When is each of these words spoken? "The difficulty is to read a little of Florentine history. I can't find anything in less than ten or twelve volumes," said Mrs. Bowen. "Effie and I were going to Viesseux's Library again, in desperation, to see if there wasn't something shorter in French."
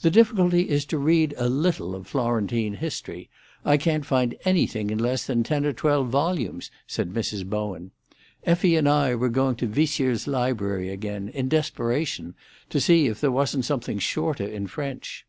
"The 0.00 0.10
difficulty 0.10 0.70
is 0.70 0.86
to 0.86 0.96
read 0.96 1.34
a 1.36 1.50
little 1.50 1.94
of 1.94 2.06
Florentine 2.06 2.76
history. 2.76 3.28
I 3.62 3.76
can't 3.76 4.06
find 4.06 4.36
anything 4.46 4.88
in 4.88 4.96
less 4.98 5.26
than 5.26 5.42
ten 5.42 5.66
or 5.66 5.74
twelve 5.74 6.08
volumes," 6.08 6.70
said 6.86 7.12
Mrs. 7.12 7.44
Bowen. 7.44 7.90
"Effie 8.44 8.74
and 8.74 8.88
I 8.88 9.14
were 9.14 9.28
going 9.28 9.56
to 9.56 9.66
Viesseux's 9.66 10.26
Library 10.26 10.88
again, 10.88 11.28
in 11.28 11.50
desperation, 11.50 12.34
to 12.70 12.80
see 12.80 13.06
if 13.06 13.20
there 13.20 13.30
wasn't 13.30 13.66
something 13.66 13.98
shorter 13.98 14.46
in 14.46 14.66
French." 14.66 15.26